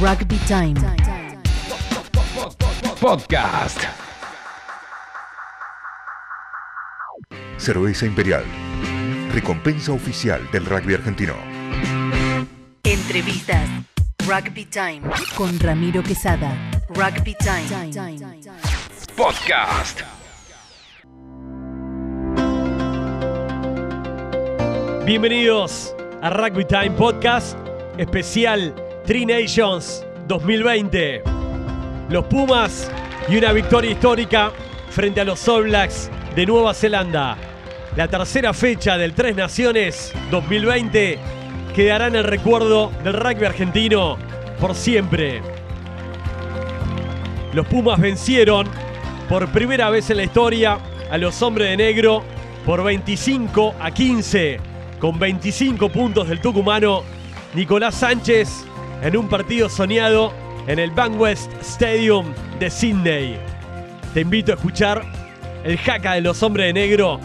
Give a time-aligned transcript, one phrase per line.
[0.00, 0.74] Rugby Time.
[3.00, 3.84] Podcast.
[7.56, 8.44] Cerveza Imperial.
[9.32, 11.34] Recompensa oficial del rugby argentino.
[12.82, 13.68] Entrevistas.
[14.26, 15.02] Rugby Time.
[15.36, 16.56] Con Ramiro Quesada.
[16.88, 17.90] Rugby Time.
[19.16, 20.00] Podcast.
[25.04, 27.56] Bienvenidos a Rugby Time Podcast
[27.96, 28.74] especial
[29.06, 31.22] Tri Nations 2020.
[32.08, 32.90] Los Pumas
[33.28, 34.50] y una victoria histórica
[34.88, 37.36] frente a los All Blacks de Nueva Zelanda.
[37.96, 41.18] La tercera fecha del Tres Naciones 2020
[41.74, 44.16] quedará en el recuerdo del rugby argentino
[44.58, 45.42] por siempre.
[47.52, 48.66] Los Pumas vencieron
[49.28, 50.78] por primera vez en la historia
[51.10, 52.24] a los hombres de negro
[52.64, 54.60] por 25 a 15,
[54.98, 57.02] con 25 puntos del tucumano
[57.54, 58.64] Nicolás Sánchez
[59.02, 60.32] en un partido soñado
[60.66, 63.36] en el Bankwest Stadium de Sydney.
[64.12, 65.02] Te invito a escuchar
[65.64, 67.20] el jaca de los hombres de negro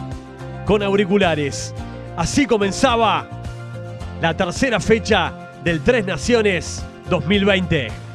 [0.66, 1.74] con auriculares.
[2.18, 3.28] Así comenzaba
[4.22, 8.09] la tercera fecha del Tres Naciones 2020.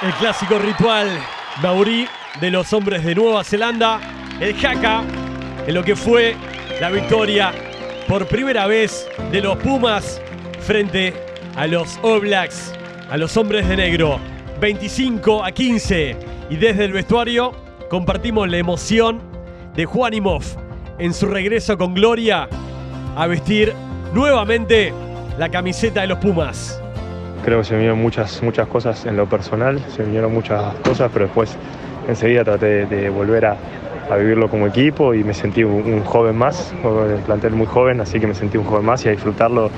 [0.00, 1.08] El clásico ritual
[1.60, 2.06] Mauri
[2.40, 3.98] de los hombres de Nueva Zelanda,
[4.38, 5.02] el jaca,
[5.66, 6.36] en lo que fue
[6.80, 7.52] la victoria
[8.06, 10.22] por primera vez de los Pumas
[10.60, 11.12] frente
[11.56, 12.72] a los All Blacks,
[13.10, 14.20] a los hombres de negro,
[14.60, 16.16] 25 a 15.
[16.48, 17.50] Y desde el vestuario
[17.90, 19.20] compartimos la emoción
[19.74, 20.44] de Juanimov
[21.00, 22.48] en su regreso con gloria
[23.16, 23.74] a vestir
[24.14, 24.92] nuevamente
[25.38, 26.77] la camiseta de los Pumas
[27.44, 30.74] creo que se me vinieron muchas, muchas cosas en lo personal, se me vinieron muchas
[30.76, 31.56] cosas, pero después
[32.08, 33.56] enseguida traté de, volver a,
[34.10, 38.00] a, vivirlo como equipo y me sentí un, un joven más, el plantel muy joven,
[38.00, 39.70] así que me sentí un joven más y a disfrutarlo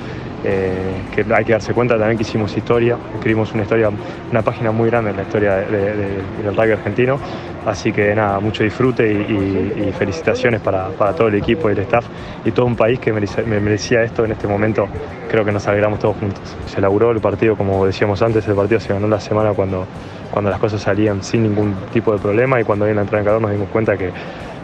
[0.43, 0.73] eh,
[1.15, 3.91] que hay que darse cuenta también que hicimos historia, escribimos una historia,
[4.31, 7.19] una página muy grande en la historia de, de, del rugby argentino,
[7.67, 11.73] así que nada, mucho disfrute y, y, y felicitaciones para, para, todo el equipo y
[11.73, 12.07] el staff
[12.43, 14.89] y todo un país que merecía, me merecía esto en este momento,
[15.31, 16.57] creo que nos alegramos todos juntos.
[16.67, 19.87] Se laburó el partido, como decíamos antes, el partido se ganó la semana cuando,
[20.31, 23.25] cuando las cosas salían sin ningún tipo de problema y cuando vino a entrar en
[23.25, 24.13] calor nos dimos cuenta que,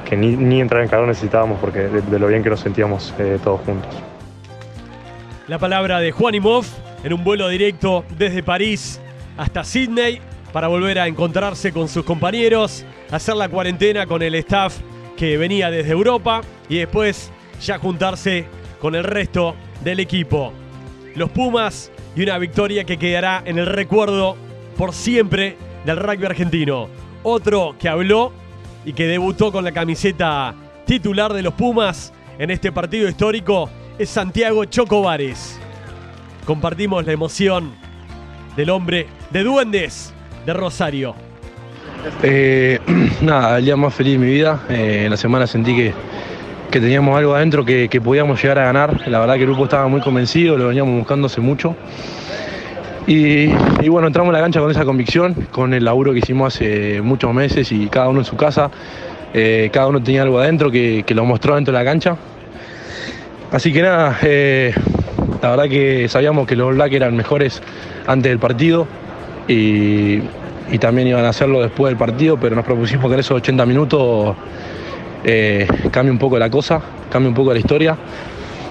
[0.08, 3.38] que ni, ni, entrar en calor necesitábamos porque de, lo bien que nos sentíamos eh,
[3.42, 3.90] todos juntos.
[5.48, 6.64] La palabra de Juanimov
[7.04, 9.00] en un vuelo directo desde París
[9.36, 10.20] hasta Sydney
[10.52, 14.78] para volver a encontrarse con sus compañeros, hacer la cuarentena con el staff
[15.16, 18.46] que venía desde Europa y después ya juntarse
[18.80, 20.52] con el resto del equipo.
[21.14, 24.36] Los Pumas y una victoria que quedará en el recuerdo
[24.76, 26.88] por siempre del rugby argentino.
[27.22, 28.32] Otro que habló
[28.84, 30.54] y que debutó con la camiseta
[30.84, 35.58] titular de los Pumas en este partido histórico es Santiago Chocobares.
[36.44, 37.72] Compartimos la emoción
[38.56, 40.12] del hombre de Duendes
[40.44, 41.14] de Rosario.
[42.22, 42.78] Eh,
[43.22, 44.62] nada, el día más feliz de mi vida.
[44.68, 45.92] Eh, en la semana sentí que,
[46.70, 49.08] que teníamos algo adentro que, que, podíamos llegar a ganar.
[49.08, 51.74] La verdad que el grupo estaba muy convencido, lo veníamos buscando hace mucho.
[53.06, 53.48] Y,
[53.88, 57.32] bueno, entramos en la cancha con esa convicción, con el laburo que hicimos hace muchos
[57.32, 58.70] meses y cada uno en su casa.
[59.32, 62.16] Eh, cada uno tenía algo adentro que, que, lo mostró dentro de la cancha.
[63.52, 64.74] Así que nada, eh,
[65.40, 67.62] la verdad que sabíamos que los Black eran mejores
[68.08, 68.88] antes del partido
[69.46, 70.20] y,
[70.72, 73.66] y, también iban a hacerlo después del partido, pero nos propusimos que en esos 80
[73.66, 74.34] minutos
[75.22, 76.80] eh, cambie un poco la cosa,
[77.10, 77.96] cambie un poco la historia.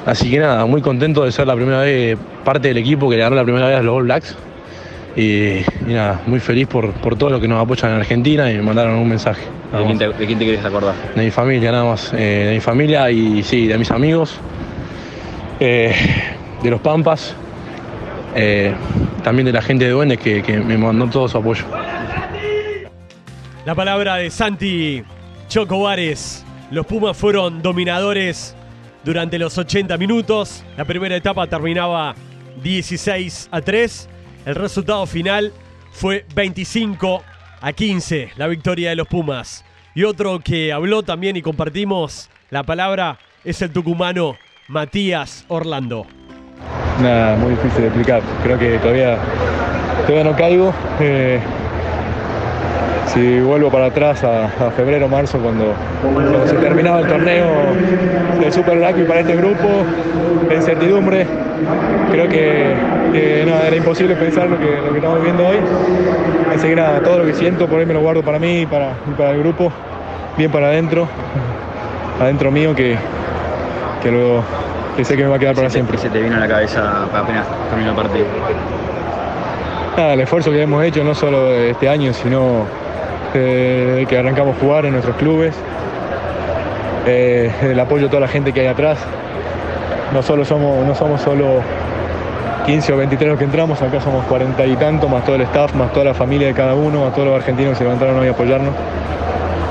[0.06, 3.24] Así que nada, muy contento de ser la primera vez parte del equipo que le
[3.24, 4.36] ganó la primera vez a los All Blacks.
[5.16, 8.58] Y, y, nada, muy feliz por, por todo lo que nos apoyan en Argentina y
[8.58, 9.42] me mandaron un mensaje.
[9.72, 10.94] ¿De quién, te, ¿De quién, te, querés acordar?
[11.16, 12.14] De mi familia, nada más.
[12.14, 14.38] Eh, de mi familia y sí, de mis amigos,
[15.60, 15.96] eh,
[16.62, 17.36] de los Pampas
[18.36, 18.74] eh,
[19.24, 21.64] también de la gente de Duendes que, que me mandó todo su apoyo.
[23.66, 25.04] La palabra de Santi
[25.48, 26.44] Chocobares.
[26.70, 28.56] Los Pumas fueron dominadores
[29.06, 30.66] durante los 80 minutos.
[30.76, 32.16] La primera etapa terminaba
[32.62, 34.10] 16 a 3.
[34.48, 35.54] El resultado final
[35.92, 37.24] fue 25
[37.62, 39.64] a 15, la victoria de los Pumas.
[39.94, 44.36] Y otro que habló también y compartimos la palabra es el tucumano
[44.68, 46.06] Matías Orlando.
[47.02, 48.22] Nada, muy difícil de explicar.
[48.44, 49.20] Creo que todavía,
[50.08, 50.74] todavía no caigo.
[51.00, 51.40] Eh,
[53.14, 57.48] si vuelvo para atrás a, a febrero, marzo, cuando, cuando, se terminaba el torneo
[58.40, 59.68] de Super Rugby para este grupo,
[60.50, 61.26] de incertidumbre,
[62.12, 62.74] creo que,
[63.14, 65.58] era imposible pensar lo que, lo que estamos viviendo hoy.
[66.54, 68.66] Así que nada, todo lo que siento por ahí me lo guardo para mí y
[68.66, 69.72] para, y para el grupo,
[70.38, 71.08] bien para adentro,
[72.20, 72.98] adentro mío, que,
[74.04, 74.44] que luego
[74.96, 75.98] que sé que me va a quedar para siempre.
[75.98, 78.26] se te vino a la cabeza apenas terminó el partido?
[79.98, 82.66] Nada, el esfuerzo que hemos hecho, no solo este año, sino
[83.34, 85.56] eh, que arrancamos a jugar en nuestros clubes,
[87.06, 88.98] eh, el apoyo de toda la gente que hay atrás.
[90.14, 91.62] No, solo somos, no somos solo
[92.66, 95.74] 15 o 23 los que entramos, acá somos 40 y tanto, más todo el staff,
[95.76, 98.28] más toda la familia de cada uno, más todos los argentinos que se levantaron hoy
[98.28, 98.74] a apoyarnos.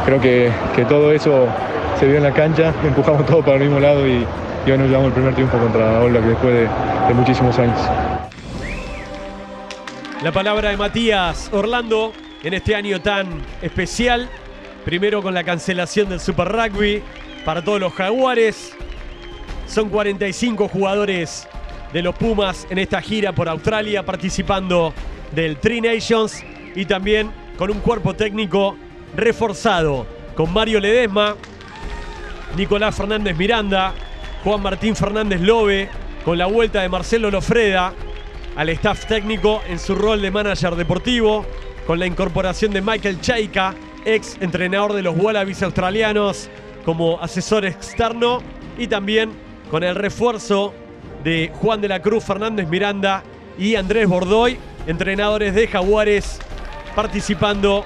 [0.06, 1.48] Creo que, que todo eso
[2.00, 4.26] se vio en la cancha, empujamos todo para el mismo lado y,
[4.66, 7.78] hoy nos llevamos el primer triunfo contra Ola después de, de muchísimos años.
[10.24, 14.30] La palabra de Matías Orlando en este año tan especial.
[14.82, 17.02] Primero con la cancelación del Super Rugby
[17.44, 18.74] para todos los jaguares.
[19.66, 21.46] Son 45 jugadores
[21.92, 24.94] de los Pumas en esta gira por Australia participando
[25.32, 26.42] del Tri Nations
[26.74, 28.78] y también con un cuerpo técnico
[29.14, 31.36] reforzado con Mario Ledesma,
[32.56, 33.92] Nicolás Fernández Miranda,
[34.42, 35.90] Juan Martín Fernández Lobe,
[36.24, 37.92] con la vuelta de Marcelo Lofreda
[38.56, 41.44] al staff técnico en su rol de manager deportivo,
[41.86, 43.74] con la incorporación de Michael Chaika,
[44.04, 46.48] ex entrenador de los Wallabies australianos,
[46.84, 48.40] como asesor externo,
[48.78, 49.32] y también
[49.70, 50.72] con el refuerzo
[51.22, 53.22] de Juan de la Cruz Fernández Miranda
[53.58, 56.38] y Andrés Bordoy, entrenadores de Jaguares,
[56.94, 57.84] participando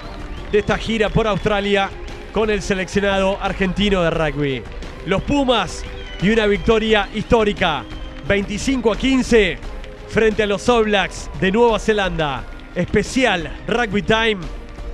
[0.51, 1.89] de esta gira por Australia
[2.33, 4.63] con el seleccionado argentino de rugby.
[5.05, 5.83] Los Pumas
[6.21, 7.83] y una victoria histórica,
[8.27, 9.68] 25 a 15
[10.09, 12.43] frente a los All Blacks de Nueva Zelanda.
[12.75, 14.39] Especial Rugby Time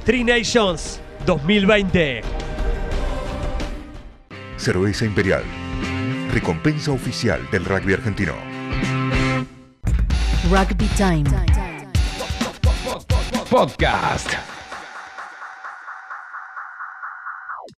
[0.06, 2.22] Tri Nations 2020.
[4.58, 5.44] Cerveza Imperial.
[6.32, 8.34] Recompensa oficial del rugby argentino.
[10.50, 11.24] Rugby Time.
[13.50, 14.55] Podcast.